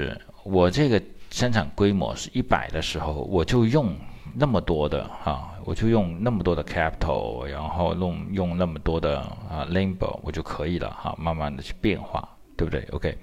[0.00, 1.00] 是我这个
[1.30, 3.94] 生产规模是一百的时候，我就用
[4.34, 13.16] 那么多的哈，我就用那么多的 capital，然后弄用那么多的啊 labor，我就可以了哈，慢慢的去变化，对不对？OK，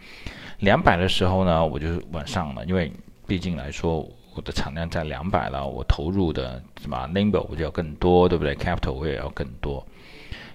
[0.60, 2.90] 两百的时候呢，我就往上了，因为
[3.28, 9.86] 毕竟来说，我的产量在两百了，我投入的什么 labor 我就要更多，对不对？capital 我也要更多，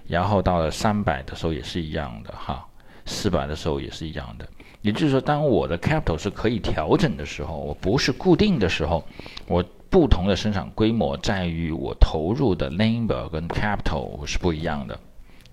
[0.07, 2.65] 然后到了三百的时候也是一样的哈，
[3.07, 4.47] 四百的时候也是一样的。
[4.83, 9.03] 也就是说，当我的 capital 是可以调整的时候，我不是固定的时候，
[9.47, 14.99] 我不同的生产规模在于我投入的 labor 跟 capital 是不一样的，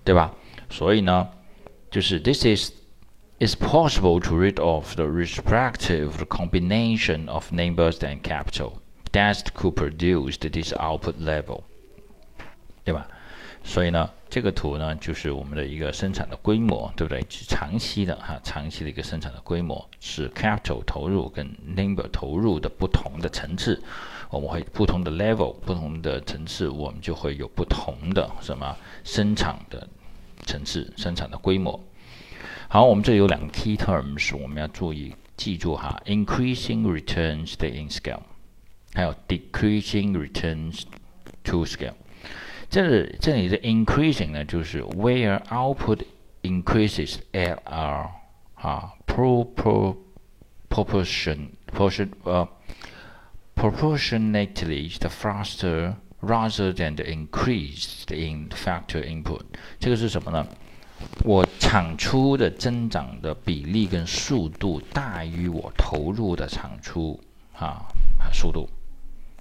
[0.03, 0.31] 对吧？
[0.69, 1.27] 所以呢，
[1.89, 2.71] 就是 this is
[3.39, 8.73] is possible to rid of the respective combination of numbers and capital
[9.11, 11.61] that could produce this output level，
[12.83, 13.07] 对吧？
[13.67, 17.25] 所以呢，这个图呢，就是我们的一个生产的规模，对不对？
[17.27, 23.81] 是长期的哈，长期的一个生产的规模是 capital 投入跟 labor 投入的不同的层次，
[24.29, 29.85] 我们会不同的 level，不同的层次，我们就会有不同的什么生产的
[30.45, 31.77] 层次、生产的规模。
[32.69, 38.21] 好，我们这有两个 key terms，我们要注意记住哈：increasing returns in scale，
[38.93, 40.83] 还有 decreasing returns
[41.43, 41.95] to scale。
[42.68, 46.00] 这里这里的 increasing 呢，就是 where output
[46.42, 48.08] increases at a
[48.54, 49.96] 啊 pro pro
[50.68, 52.48] proportion proportion 呃
[53.56, 59.42] proportionately the faster rather than the increase in factor input。
[59.78, 60.46] 这个是什么呢？
[61.24, 67.18] 我产出的增长的比例跟速度大于我投入的产出
[67.56, 67.86] 啊
[68.32, 68.68] 速度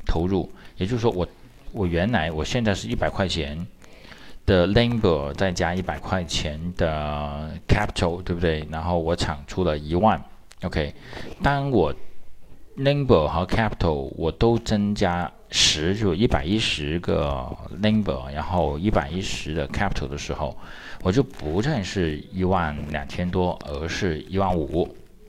[0.05, 1.28] 投入，也就是说我。
[1.75, 3.67] 我原来我现在是一百块钱
[4.47, 8.64] 的 labor 再加一百块钱的 capital，对不对？
[8.70, 10.22] 然后我产出了一万
[10.62, 10.95] ，OK。
[11.42, 11.92] 当我
[12.77, 17.45] labor 和 capital 我都增加十，就一百一十个
[17.83, 20.56] labor，然后一百一十的 capital 的时候，
[21.02, 24.89] 我就不再是一万两千多，而是一万五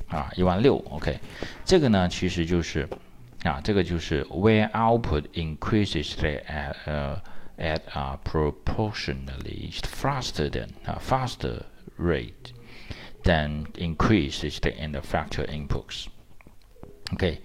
[0.10, 1.18] 啊，一万六，OK。
[1.66, 2.88] 这个呢，其实就是。
[3.45, 7.21] 啊，这个就是 where output increases at 呃
[7.59, 11.63] at a proportionally faster than 啊 faster
[11.99, 12.53] rate
[13.23, 17.41] than increases in the factor inputs。OK，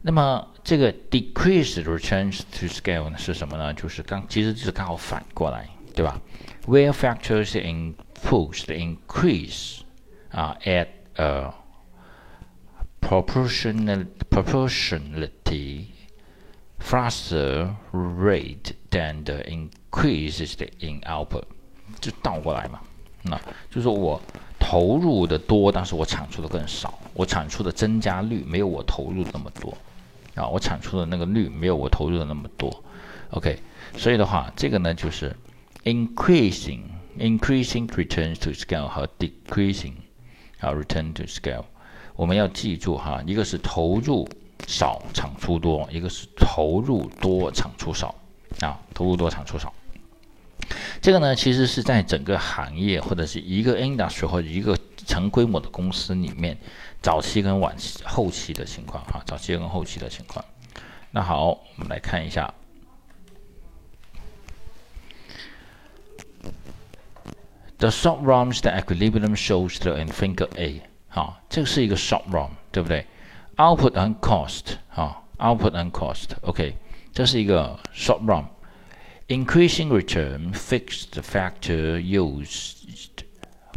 [0.00, 3.74] 那么这个 decreased returns to scale 呢是什么呢？
[3.74, 6.20] 就是刚其实就是刚好反过来，对吧？
[6.66, 9.80] Where factors inputs increase
[10.30, 11.52] 啊 at a
[13.06, 15.86] proportional proportionality
[16.78, 21.44] faster rate than the increases in output，
[22.00, 22.80] 就倒过来嘛，
[23.22, 23.40] 那
[23.70, 24.20] 就是我
[24.58, 29.76] 投入的多，但是我产出的更少，我产出的增加率没有我投入的那么多，
[30.34, 32.82] 啊，我产出的那个率没有我投入的那么多，
[33.30, 33.58] OK，
[33.96, 35.36] 所以的话，这个呢就是
[35.84, 36.80] increasing
[37.18, 39.94] increasing returns to scale 和 decreasing
[40.60, 41.64] 啊 return to scale。
[42.17, 44.27] 我们要记住哈，一个是投入
[44.67, 48.13] 少产出多，一个是投入多产出少
[48.59, 49.71] 啊，投入多产出少。
[50.99, 56.57] 这个呢，其实是在整个行业或者是一个 industry 或者一个成规模的公司里面，
[57.03, 60.43] 早期跟晚期、后期的情况哈，早期跟后期的情况。
[61.11, 62.51] 那好，我们来看一下
[67.77, 70.81] ，the short runs the equilibrium shows the in finger A。
[71.16, 73.06] 啊，这个是一个 short run，对不对？
[73.56, 76.74] Output and cost，啊，output and cost，OK，
[77.12, 83.24] 这是一个 short run。Increasing return fixed factor used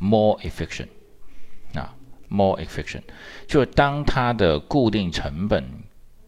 [0.02, 0.88] more efficient，
[1.74, 1.94] 啊，
[2.30, 3.04] more efficient，
[3.48, 5.64] 就是当它的固定成本、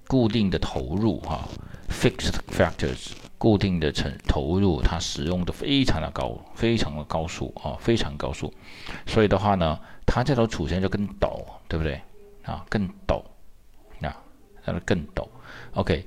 [0.07, 1.47] 固定的投入，哈，
[1.89, 3.11] fixed factors，
[3.42, 8.54] 固定的成投入，它使用的非常的高，非常的高速，啊，非常高速，
[9.04, 9.80] 所以的话呢。
[10.06, 12.00] 它这条曲线就更陡，对不对？
[12.44, 13.22] 啊，更陡，
[14.06, 14.14] 啊，
[14.64, 15.26] 它更陡。
[15.74, 16.04] OK，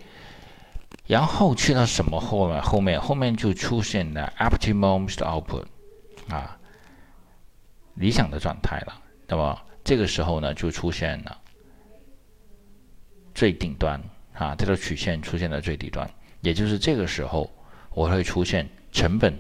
[1.08, 2.62] 然后去到什么后面？
[2.62, 5.66] 后面后面就出现了 optimum output，
[6.30, 6.58] 啊，
[7.96, 9.02] 理想的状态了。
[9.28, 11.38] 那么这个时候呢，就出现了
[13.34, 14.00] 最顶端，
[14.34, 16.08] 啊，这条曲线出现了最底端，
[16.46, 17.52] 也就是这个时候
[17.90, 19.34] 我会出现成本，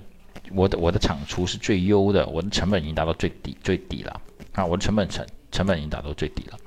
[0.51, 4.21] 我的我的产出是最优的，我的成本已经达到最底最底了。
[4.53, 6.57] 啊，我的成本成成本已经达到最低了，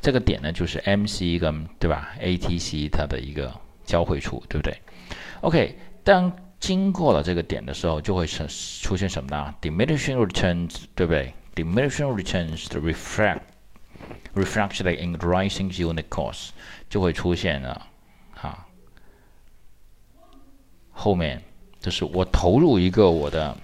[0.00, 3.54] 这个点呢就是 MC 跟对吧 ATC 它的一个
[3.84, 4.76] 交汇处，对不对
[5.42, 8.44] ？OK，当经过了这个点的时候，就会出
[8.82, 13.42] 出现什么呢？Diminishing returns，对不对？Diminishing returns reflect
[14.34, 16.48] reflected in rising unit cost，
[16.88, 17.86] 就会出现了
[18.32, 18.66] 哈。
[20.98, 21.40] 后面
[21.78, 23.54] 就是我投入一个我的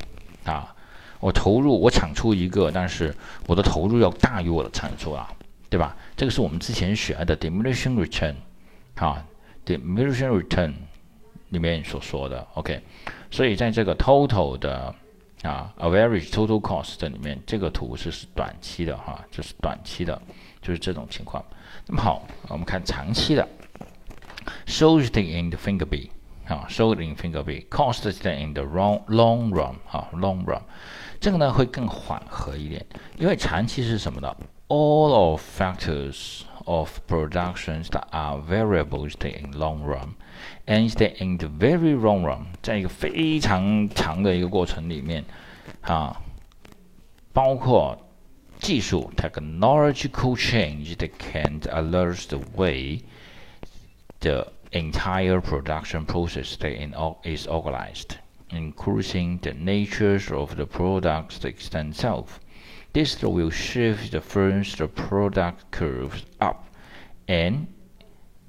[0.44, 0.74] 啊，
[1.18, 3.12] 我投入我产出一个，但是
[3.46, 5.32] 我的投入要大于我的产出啊，
[5.70, 5.96] 对吧？
[6.14, 8.34] 这个是我们之前学的 diminishing return，
[8.94, 9.24] 哈
[9.64, 10.74] ，diminishing return
[11.48, 12.80] 里面所说的 OK，
[13.30, 14.94] 所以在这个 total 的
[15.42, 20.20] 啊，average total cost 里面，这个图是是短期的哈，这是短期的，
[20.60, 21.42] 就是这种情况。
[21.86, 23.48] 那么好，我们看长期的
[24.66, 26.10] ，showed in the finger B。
[26.51, 30.61] 啊，showed in finger B，cost in the long long run，啊，long run，
[31.19, 32.85] 这个呢会更缓和一点，
[33.17, 34.35] 因为长期是什么呢？
[34.69, 40.15] All of factors of productions that are variables in long run,
[40.65, 40.89] and
[41.19, 45.23] in the very long run，在一个非常长的一个过程里面，
[45.81, 46.21] 啊，
[47.31, 47.97] 包括
[48.59, 53.01] 技术 technological change that can alert the way
[54.19, 56.57] the entire production process
[57.23, 58.17] is organized,
[58.49, 62.39] including the nature of the products themselves.
[62.93, 66.65] This will shift the firm's product curve up
[67.27, 67.67] and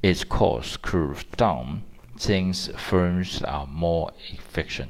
[0.03, 1.83] its cost curve down
[2.17, 4.89] since firms are more efficient.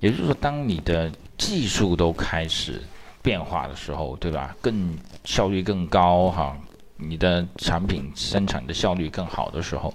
[0.00, 2.82] 也就是说，当你的技术都开始
[3.22, 4.54] 变化的时候，对吧？
[4.60, 6.58] 更效率更高，哈，
[6.96, 9.94] 你的产品生产的效率更好的时候，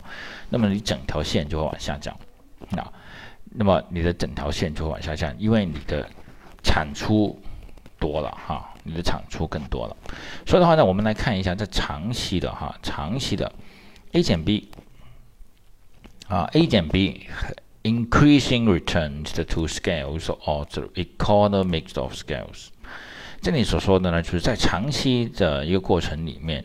[0.57, 2.17] 那么你整条线就会往下降，
[2.77, 2.87] 啊，
[3.57, 6.09] 那么你的整条线就会往下降，因为你的
[6.63, 7.37] 产出
[7.99, 9.97] 多了哈，你的产出更多了。
[10.47, 13.53] 所以的话呢，我们来看一下这长期的哈，长期的
[14.13, 14.69] A 减 B
[16.29, 17.27] 啊，A 减 B
[17.83, 22.69] increasing returns the two scales or the economics of scales。
[23.43, 26.65] 这里所说的呢，就是在长期的一个过程里面。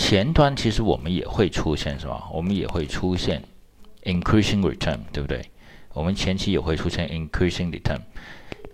[0.00, 2.30] 前端其实我们也会出现什么？
[2.32, 3.42] 我们也会出现
[4.04, 5.50] increasing return，对不对？
[5.92, 7.98] 我们前期也会出现 increasing return。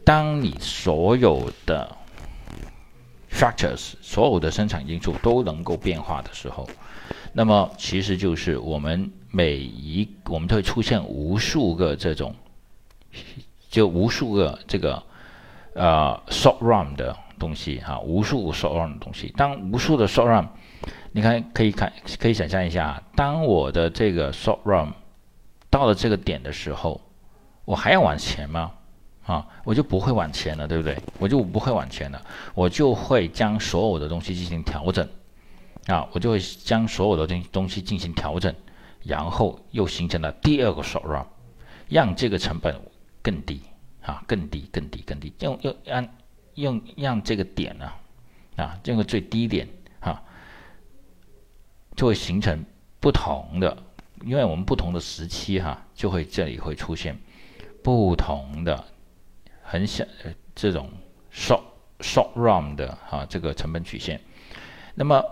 [0.05, 1.97] 当你所有的
[3.33, 6.69] factors，所有的生产因素都能够变化的时候，
[7.33, 12.35] 那么其实就是我们每一我们都会出现无数个这种，
[13.71, 15.03] 就无数个这个
[15.73, 19.33] 呃 short run 的东西哈，无数 short run 的东西。
[19.39, 20.47] 当无数的 short run
[21.17, 24.93] 你看，可以看，可以想象一下，当我的这个 short run
[25.71, 27.01] 到了这个点的时候，
[27.65, 28.73] 我还要往前吗？
[29.25, 30.99] 啊，我就不会往前了，对不对？
[31.21, 32.21] 我就不会往前了，
[32.53, 35.09] 我就会将所有的东西进行调整，
[35.87, 38.53] 啊，我就会将所有的东东西进行调整，
[39.05, 41.25] 然后又形成了第二个 short run，
[41.89, 42.77] 让这个成本
[43.23, 43.61] 更低，
[44.03, 46.09] 啊，更低，更低，更低，用用让
[46.55, 47.89] 用让这个点呢，
[48.57, 49.69] 啊，这个最低点。
[51.97, 52.65] 就会形成
[53.01, 53.77] 不同的，
[54.25, 57.19] 因为我们不同的时期哈，就会这里会出现
[57.83, 58.85] 不同的
[59.63, 60.05] 很小
[60.55, 60.91] 这种
[61.33, 61.61] short
[62.01, 64.21] short run 的哈这个成本曲线。
[64.95, 65.23] 那么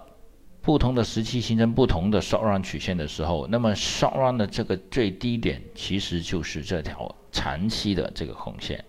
[0.61, 8.85] 不同的时期形成不同的 short run 曲线的时候，那么 short run 的这个最低点其实就是这条长期的这个红线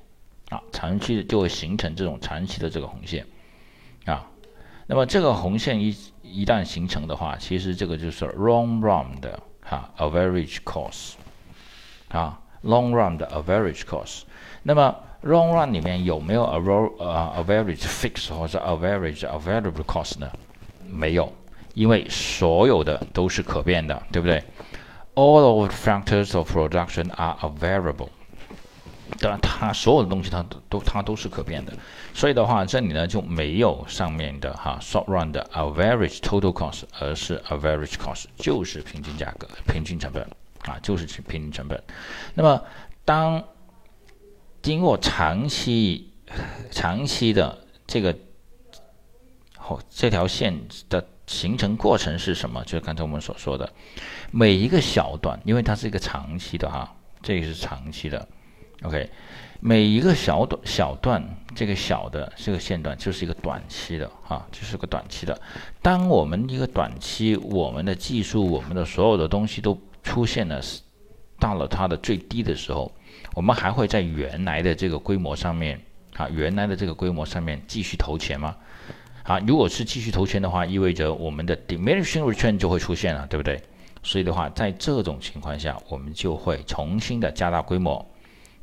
[0.49, 3.25] 啊，长期的就会形成这种长期的这个红线
[4.05, 4.29] 啊。
[4.87, 11.13] 那么这个红线一一旦形成的话，其实这个就是 long run 的哈 average cost
[12.09, 14.23] 啊 long run 的 average cost。
[14.63, 20.29] 那么 long run 里面有没有 a ro 呃 average fixed 或者 average available cost 呢？
[20.89, 21.31] 没有，
[21.73, 24.43] 因为所有的都是可变的，对不对
[25.15, 28.09] ？All of factors of production are available.。
[29.19, 31.73] 当然，它所有的东西它都它都是可变的，
[32.13, 40.23] 所以的话，这里呢就没有上面的哈 short run 的 average total cost，而是 average cost，就是平均价格、平均成本
[40.63, 41.81] 啊，就是平均成本。
[42.33, 42.61] 那么，
[43.05, 43.41] 当
[44.61, 46.11] 经过长期、
[46.71, 48.13] 长期的这个
[49.57, 52.61] 后这条线的形成过程是什么？
[52.65, 53.71] 就是刚才我们所说的
[54.31, 58.27] 每一个小段，因为它是一个长期的哈，这个是长期的。
[58.83, 59.09] OK，
[59.61, 61.23] 每一个小段小段，
[61.55, 65.39] 这个小的这个线段就是一个短期的哈，就是个短期的。
[65.81, 70.61] 当我们一个短期，我们的技术，我们的所有的东西都出现了，
[71.39, 72.91] 到了它的最低的时候，
[73.33, 75.79] 我们还会在原来的这个规模上面
[76.17, 78.53] 啊，原来的这个规模上面继续投钱吗？
[79.23, 83.61] 啊，如果是继续投钱的话，意味着我们的 diminishing return 就会出现了，对不对？
[84.03, 88.05] 所以的话，在这种情况下，我们就会重新的加大规模。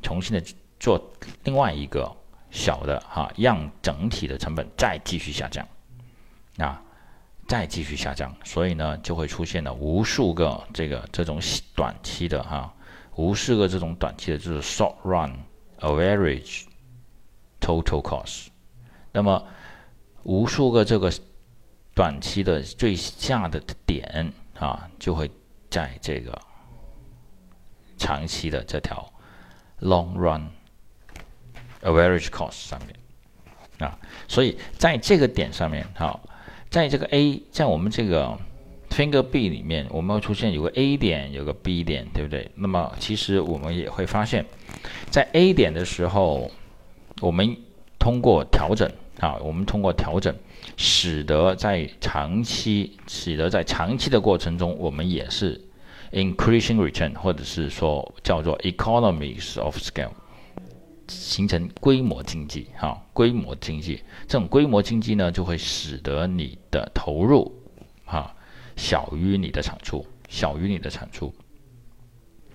[0.01, 0.43] 重新的
[0.79, 1.01] 做
[1.43, 2.11] 另外一个
[2.49, 5.67] 小的哈，让整体的成本再继续下降
[6.57, 6.81] 啊，
[7.47, 11.39] 再继续下降，所以呢，就会出现了无数个这个这种
[11.75, 12.73] 短期的哈，
[13.15, 15.31] 无数个这种短期的，就是 short run
[15.79, 16.63] average
[17.59, 18.47] total cost。
[19.11, 19.45] 那么
[20.23, 21.11] 无数个这个
[21.93, 25.29] 短期的最下的点啊，就会
[25.69, 26.37] 在这个
[27.97, 29.11] 长期的这条
[29.81, 30.47] long run
[31.83, 32.95] average cost 上面。
[33.79, 33.97] 啊，
[34.27, 36.21] 所以在这个点上面，好，
[36.69, 38.37] 在这个 A，在我们这个
[38.91, 42.51] finger B 里面，我们会出现有个 A 点，有个 B 点，对不对？
[42.53, 44.45] 那么其实我们也会发现，
[45.09, 46.51] 在 A 点的时候，
[47.21, 47.57] 我们
[47.97, 48.87] 通过调整，
[49.19, 50.35] 啊，我们通过调整，
[50.77, 55.59] 使得在长期，使得在长期的过程中，我们也是
[56.11, 60.11] increasing return，或者是说叫做 economies of scale。
[61.07, 67.53] 形成规模经济，哈，规模经济，这种规模经济呢，就会使得你的投入，
[68.05, 68.33] 哈，
[68.77, 71.33] 小于你的产出，小于你的产出，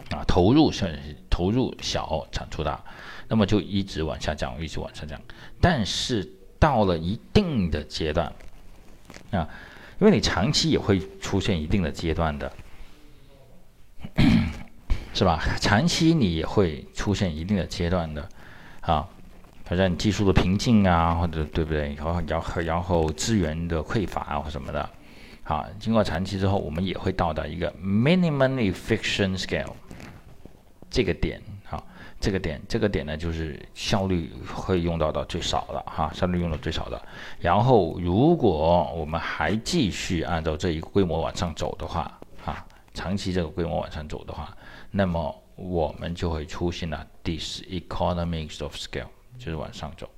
[0.08, 0.98] 啊，投入是
[1.28, 2.82] 投入小，产出大，
[3.28, 5.20] 那么就一直往下降，一直往下降。
[5.60, 6.26] 但是
[6.58, 8.32] 到了一定的阶段，
[9.32, 9.46] 啊，
[10.00, 12.50] 因为你长期也会出现一定的阶段的。
[15.16, 15.42] 是吧？
[15.58, 18.28] 长期你也会出现一定的阶段的，
[18.82, 19.08] 啊，
[19.64, 21.94] 反正技术的瓶颈啊，或者对不对？
[21.94, 24.86] 然后然后然后资源的匮乏啊或什么的，
[25.42, 29.72] 好，经过长期之后，我们也会到达一个 minimum efficient scale
[30.90, 31.82] 这个点，哈，
[32.20, 37.00] 这个点，这个点呢，就是效率会用到到最少的，哈，效率用到最少的。
[37.40, 42.02] 然后如果我们还继续按照这一个规模往上走的话，
[42.44, 44.54] 啊，长期这个规模往上走的话。
[44.95, 50.09] 那么我们就会出现了 this economies of scale，就是往上走，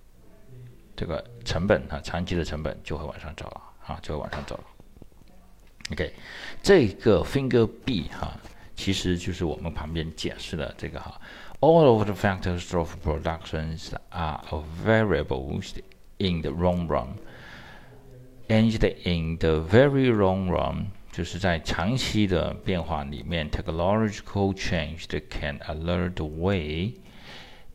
[0.95, 4.63] 这个成本啊，长期的成本就会往上走了啊，就会往上走了。
[5.91, 6.13] OK，
[6.61, 8.31] 这个 finger B 哈，
[8.75, 11.19] 其实就是我们旁边解释的这个哈，
[11.59, 14.39] all of the factors of productions are
[14.85, 15.75] variables
[16.19, 18.71] in the long run，and
[19.03, 20.87] in the very long run。
[21.17, 26.93] 就是在长期的变化里面，technological change that can alert the way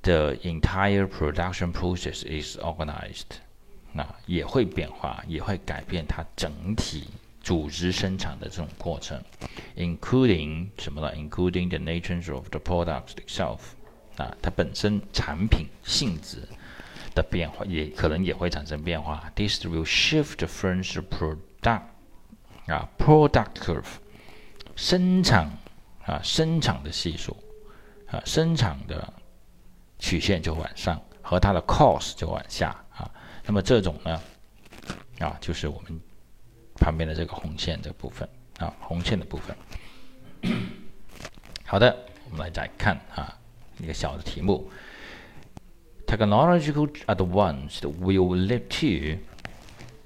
[0.03, 3.39] the entire production process is organized，
[3.93, 7.09] 那也会变化，也会改变它整体
[7.41, 9.23] 组织生产的这种过程，
[9.77, 11.15] including 什么呢？
[11.15, 13.59] including the nature of the product itself，
[14.17, 16.39] 啊，它本身产品性质
[17.15, 19.33] 的变化也可能也会产生变化。
[19.35, 21.83] This will shift the firm's product
[22.68, 23.86] 啊，product curve，
[24.76, 25.52] 生产
[26.06, 27.36] 啊，生产的系数
[28.08, 29.14] 啊，生产的
[30.00, 33.10] 曲线就往上，和它的 cost 就往下啊。
[33.46, 34.22] 那么这种呢，
[35.20, 36.00] 啊，就是我们
[36.76, 38.28] 旁边的这个红线这部分
[38.60, 39.56] 啊，红线的部分。
[41.66, 41.96] 好的，
[42.30, 43.38] 我们来再看啊，
[43.80, 44.72] 一个小的题目
[46.08, 49.20] ：technological advance will lead to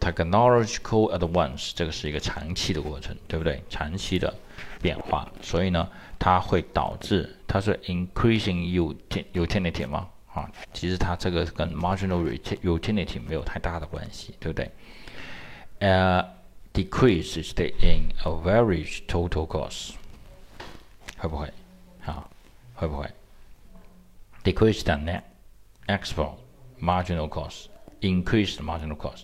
[0.08, 3.62] Technological advance，这个是一个长期的过程，对不对？
[3.70, 4.34] 长期的
[4.82, 5.86] 变化，所以呢，
[6.18, 8.96] 它会导致它是 increasing
[9.34, 10.08] utility 吗？
[10.34, 12.24] 啊，其实它这个跟 marginal
[12.64, 14.72] utility 没有太大的关系，对不对？
[15.80, 16.24] 呃
[16.74, 19.92] ，decreases the in average total cost，
[21.18, 21.52] 会不会？
[22.06, 22.26] 啊，
[22.76, 23.06] 会不会
[24.46, 25.24] ？decrease the net
[25.88, 26.36] export
[26.80, 27.66] marginal cost
[28.02, 29.24] Increase the marginal cost。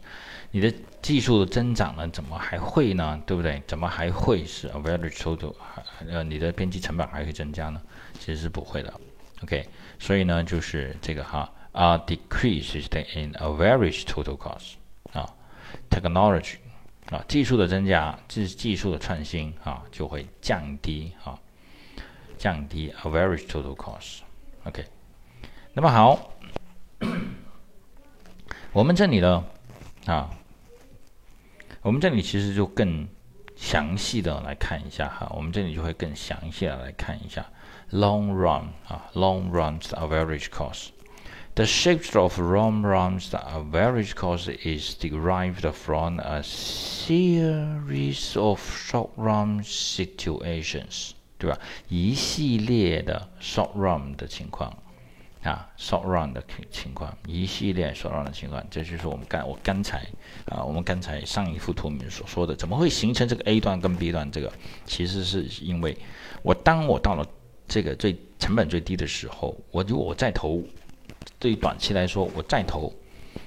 [0.52, 2.08] 你的技术的增长呢？
[2.10, 3.22] 怎么还会呢？
[3.26, 3.62] 对不对？
[3.68, 5.56] 怎么还会是 average total？
[6.08, 7.82] 呃，你的边际成本还会增加呢？
[8.20, 8.94] 其实是不会的。
[9.42, 9.68] OK，
[10.00, 14.76] 所以呢，就是这个哈啊，decrease is the in average total cost
[15.12, 15.28] 啊
[15.90, 16.56] ，technology
[17.10, 21.38] 啊，技术的增加，技技术的创新啊，就会降低啊，
[22.38, 24.20] 降低 average total cost。
[24.64, 24.86] OK，
[25.74, 26.32] 那么好，
[28.74, 29.46] 我们这里呢
[30.08, 30.30] 啊。
[31.84, 33.08] 我们这里其实就更
[33.56, 37.46] 详细的来看一下哈，我们这里就会更详细的来看一下
[37.92, 40.88] long run 啊，long runs average cost。
[41.56, 51.60] The shape of long runs average cost is derived from a series of short run situations，对吧？
[51.90, 54.76] 一系列的 short run 的情况。
[55.44, 60.06] 啊，short run 的情情况，一系列 short run 的情况，这就是我们刚我刚才
[60.46, 64.30] 啊，我们刚才上一幅图里面所说的，怎么会形成这个 A 段跟 B 段？
[64.32, 64.52] 这个
[64.86, 65.98] 其实是因为
[66.42, 67.26] 我当我到了
[67.68, 70.64] 这个最成本最低的时候，我如果我再投，
[71.40, 72.94] 对于短期来说，我再投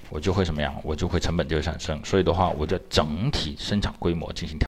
[0.08, 0.74] 我就会什么样？
[0.84, 2.00] 我就会成本就会上升。
[2.04, 4.64] 所以的话，我就整体生产规模进行调。